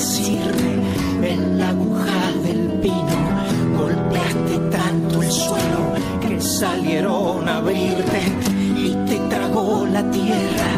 [0.00, 3.16] en la aguja del pino.
[3.76, 5.92] Golpeaste tanto el suelo
[6.22, 8.22] que salieron a abrirte
[8.76, 10.70] y te tragó la tierra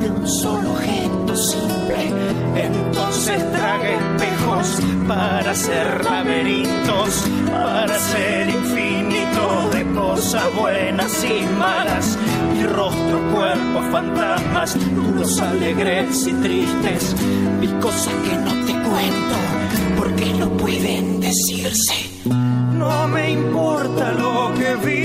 [0.00, 2.10] de un solo objeto simple.
[2.56, 12.16] Entonces tragué espejos para hacer laberintos, para ser infinito de cosas buenas y malas.
[12.54, 17.14] Mi rostro, cuerpo, fantasmas, duros, alegres y tristes,
[17.60, 18.59] y cosas que no
[18.90, 19.36] cuento,
[19.96, 21.94] porque no pueden decirse.
[22.24, 24.99] No me importa lo que vi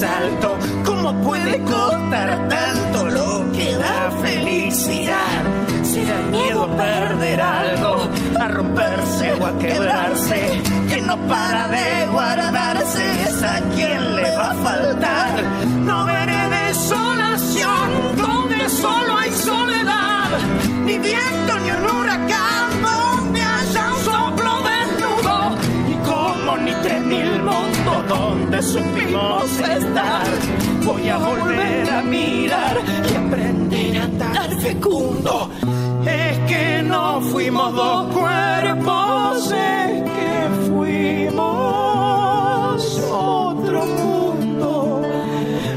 [0.00, 0.56] salto.
[0.84, 5.40] ¿Cómo puede costar tanto lo que da felicidad?
[5.82, 8.08] Será miedo a perder algo,
[8.40, 14.50] a romperse o a quebrarse, que no para de guardarse, es a quien le va
[14.52, 15.42] a faltar.
[15.84, 17.86] No veré desolación
[18.16, 20.30] donde solo hay soledad,
[20.86, 21.59] ni viento
[28.62, 30.26] supimos estar.
[30.84, 32.76] Voy a volver a mirar
[33.10, 35.50] y aprender a andar fecundo.
[36.04, 41.40] Es que no fuimos dos cuerpos, es que fuimos
[43.10, 45.02] otro mundo,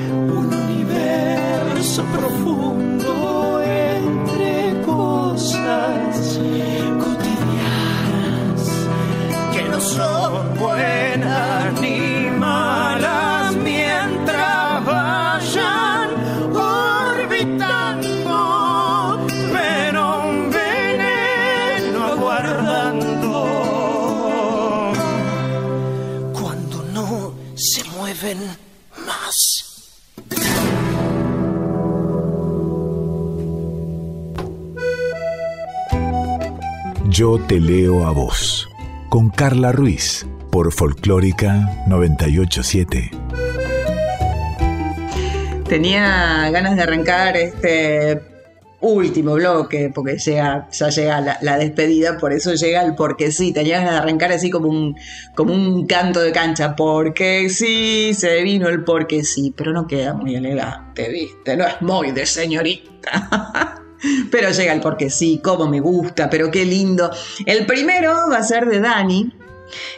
[0.10, 6.40] un universo profundo entre cosas
[7.04, 8.62] cotidianas
[9.54, 12.03] que no son buenas ni
[37.10, 38.68] Yo te leo a vos,
[39.10, 43.12] con Carla Ruiz, por Folclórica 987.
[45.68, 48.33] Tenía ganas de arrancar este
[48.84, 53.54] último bloque, porque llega, ya llega la, despedida, por eso llega el porque sí.
[53.54, 54.96] Tenía ganas de arrancar así como un,
[55.36, 60.14] como un canto de cancha, porque sí, se vino el porque sí, pero no queda
[60.14, 61.56] muy elegante, ¿viste?
[61.56, 63.80] No es muy de señorita.
[64.30, 67.10] Pero llega el porque sí, cómo me gusta, pero qué lindo.
[67.46, 69.32] El primero va a ser de Dani,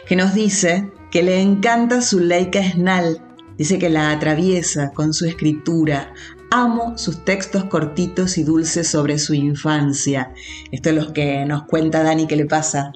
[0.06, 3.20] que nos dice que le encanta su Leica Snal.
[3.58, 6.12] Dice que la atraviesa con su escritura.
[6.58, 10.32] Amo sus textos cortitos y dulces sobre su infancia.
[10.72, 12.92] Esto es lo que nos cuenta Dani que le pasa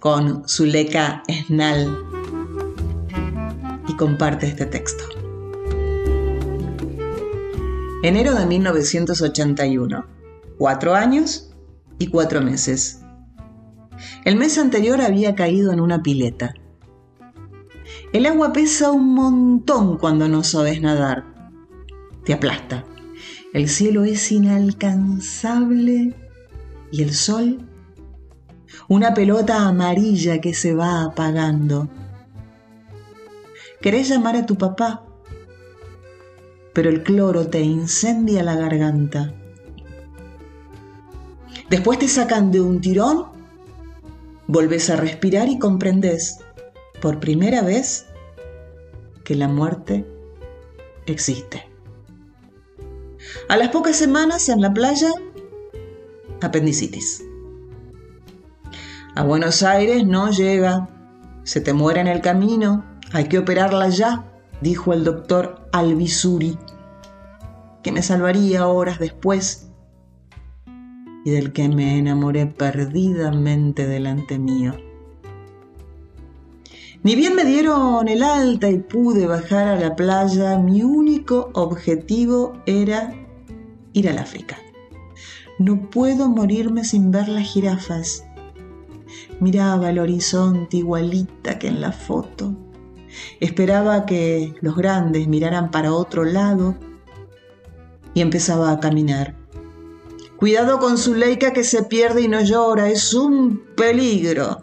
[0.00, 1.96] con su Leica Snal.
[3.86, 5.04] y comparte este texto.
[8.02, 10.04] Enero de 1981.
[10.58, 11.54] Cuatro años
[12.00, 13.02] y cuatro meses.
[14.24, 16.52] El mes anterior había caído en una pileta.
[18.12, 21.37] El agua pesa un montón cuando no sabes nadar.
[22.28, 22.84] Te aplasta.
[23.54, 26.14] El cielo es inalcanzable
[26.92, 27.66] y el sol
[28.86, 31.88] una pelota amarilla que se va apagando.
[33.80, 35.06] Querés llamar a tu papá,
[36.74, 39.32] pero el cloro te incendia la garganta.
[41.70, 43.24] Después te sacan de un tirón,
[44.46, 46.40] volves a respirar y comprendes
[47.00, 48.04] por primera vez
[49.24, 50.04] que la muerte
[51.06, 51.67] existe.
[53.48, 55.10] A las pocas semanas en la playa,
[56.40, 57.24] apendicitis.
[59.14, 60.88] A Buenos Aires no llega,
[61.44, 64.24] se te muere en el camino, hay que operarla ya,
[64.60, 66.58] dijo el doctor Albizuri,
[67.82, 69.68] que me salvaría horas después
[71.24, 74.87] y del que me enamoré perdidamente delante mío.
[77.04, 82.54] Ni bien me dieron el alta y pude bajar a la playa, mi único objetivo
[82.66, 83.14] era
[83.92, 84.58] ir al África.
[85.58, 88.24] No puedo morirme sin ver las jirafas.
[89.40, 92.54] Miraba el horizonte igualita que en la foto.
[93.40, 96.74] Esperaba que los grandes miraran para otro lado
[98.12, 99.36] y empezaba a caminar.
[100.36, 104.62] Cuidado con su leica que se pierde y no llora, es un peligro.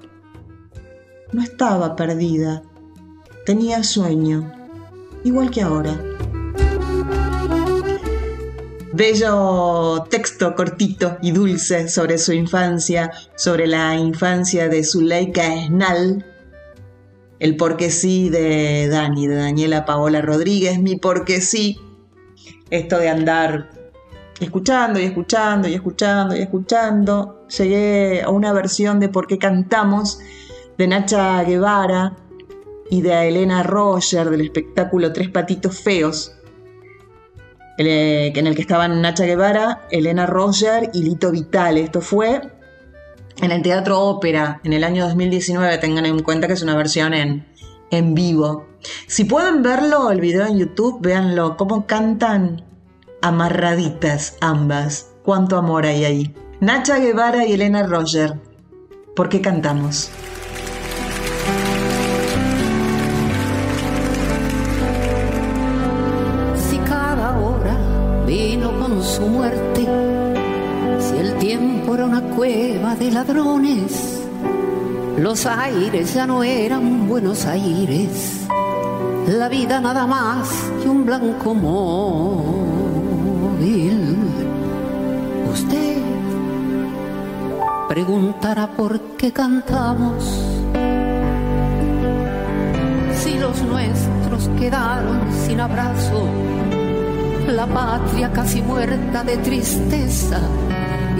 [1.36, 2.63] No estaba perdida,
[3.45, 4.53] tenía sueño,
[5.25, 6.01] igual que ahora.
[8.93, 16.25] Bello texto cortito y dulce sobre su infancia, sobre la infancia de Zuleika Esnal,
[17.39, 21.77] el porque sí de Dani, de Daniela Paola Rodríguez, mi porque sí,
[22.69, 23.71] esto de andar
[24.39, 30.19] escuchando y escuchando y escuchando y escuchando, llegué a una versión de Por qué cantamos
[30.78, 32.15] de Nacha Guevara
[32.89, 36.36] y de Elena Roger del espectáculo Tres Patitos Feos,
[37.78, 41.78] en el que estaban Nacha Guevara, Elena Roger y Lito Vital.
[41.78, 42.41] Esto fue
[43.41, 45.78] en el Teatro Ópera en el año 2019.
[45.80, 47.45] Tengan en cuenta que es una versión en,
[47.91, 48.65] en vivo.
[49.07, 52.63] Si pueden verlo, el video en YouTube, véanlo, cómo cantan
[53.21, 55.11] amarraditas ambas.
[55.23, 56.36] Cuánto amor hay ahí.
[56.59, 58.39] Nacha Guevara y Elena Roger.
[59.15, 60.11] ¿Por qué cantamos?
[69.16, 69.88] Su muerte.
[70.99, 74.22] Si el tiempo era una cueva de ladrones,
[75.18, 78.45] los aires ya no eran Buenos Aires.
[79.28, 80.49] La vida nada más
[80.82, 82.57] que un blanco móvil.
[85.53, 85.97] Usted
[87.88, 90.26] preguntará por qué cantamos.
[93.24, 96.28] Si los nuestros quedaron sin abrazo
[97.53, 100.39] la patria casi muerta de tristeza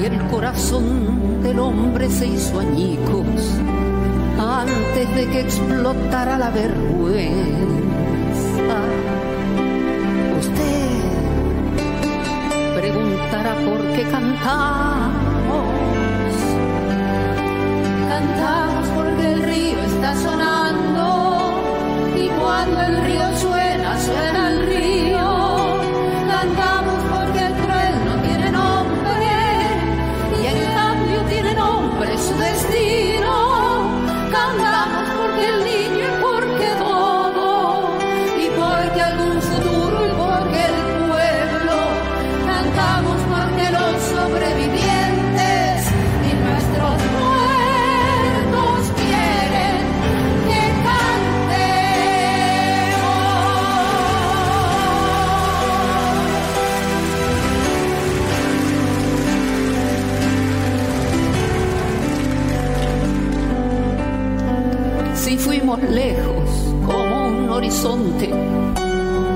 [0.02, 3.26] y el corazón del hombre se hizo añicos
[4.38, 7.26] antes de que explotara la vergüenza.
[10.40, 11.02] Usted
[12.80, 15.16] preguntará por qué cantamos.
[18.10, 21.54] Cantamos porque el río está sonando
[22.18, 25.15] y cuando el río suena, suena el río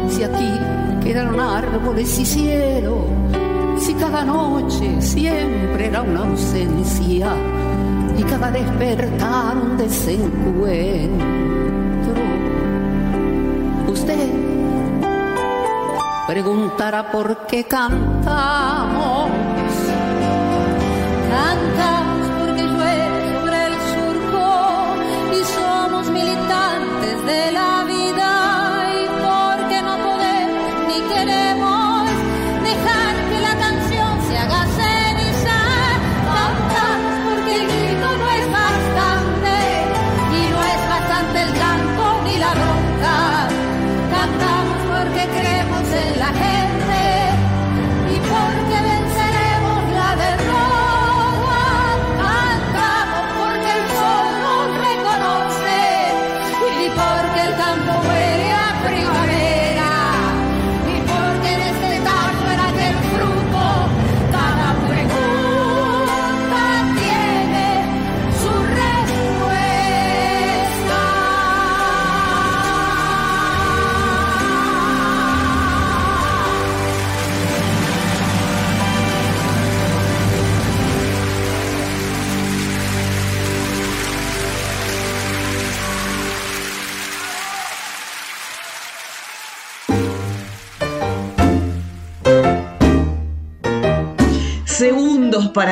[0.10, 0.52] si aquí
[1.04, 3.06] quedaron árboles y cielo,
[3.78, 7.28] si cada noche siempre era una ausencia
[8.18, 11.34] y cada despertar un desencuentro.
[13.88, 14.30] Usted
[16.28, 17.66] preguntará por qué.
[17.66, 19.30] Cantamos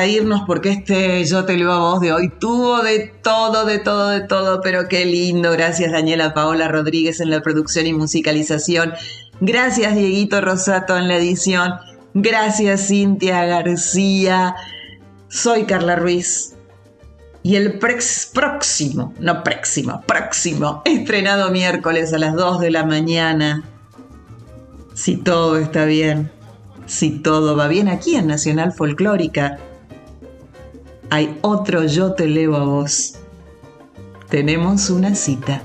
[0.06, 4.08] irnos porque este Yo te leo a vos de hoy tuvo de todo, de todo,
[4.08, 5.52] de todo, pero qué lindo.
[5.52, 8.92] Gracias Daniela Paola Rodríguez en la producción y musicalización.
[9.40, 11.74] Gracias Dieguito Rosato en la edición.
[12.14, 14.54] Gracias Cintia García.
[15.28, 16.54] Soy Carla Ruiz.
[17.42, 23.64] Y el próximo, no próximo, próximo, estrenado miércoles a las 2 de la mañana.
[24.94, 26.32] Si todo está bien,
[26.86, 29.58] si todo va bien aquí en Nacional Folclórica,
[31.10, 33.14] hay otro Yo te leo a vos.
[34.28, 35.62] Tenemos una cita.